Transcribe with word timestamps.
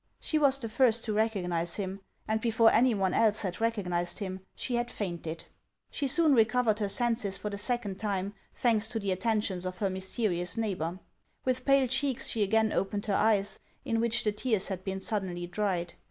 She 0.19 0.39
was 0.39 0.57
the 0.57 0.67
first 0.67 1.03
to 1.03 1.13
recognize 1.13 1.75
him, 1.75 1.99
and 2.27 2.41
before 2.41 2.71
any 2.71 2.95
one 2.95 3.13
else 3.13 3.41
had 3.43 3.57
recog 3.57 3.85
nized 3.85 4.17
him, 4.17 4.39
she 4.55 4.73
had 4.73 4.89
fainted. 4.89 5.45
She 5.91 6.07
soon 6.07 6.33
recovered 6.33 6.79
her 6.79 6.89
senses 6.89 7.37
for 7.37 7.51
the 7.51 7.59
second 7.59 7.99
time, 7.99 8.33
thanks 8.55 8.87
to 8.87 8.99
the 8.99 9.11
attentions 9.11 9.63
of 9.63 9.77
her 9.77 9.91
mysterious 9.91 10.57
neighbor. 10.57 10.97
"With 11.45 11.65
pale 11.65 11.85
cheeks, 11.87 12.27
she 12.29 12.41
again 12.41 12.73
opened 12.73 13.05
her 13.05 13.13
eyes, 13.13 13.59
in 13.85 13.99
which 13.99 14.23
the 14.23 14.31
tears 14.31 14.69
had 14.69 14.83
been 14.83 14.99
suddenly 15.01 15.45
dried. 15.45 15.93